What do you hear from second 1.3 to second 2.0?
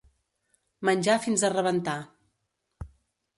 a rebentar.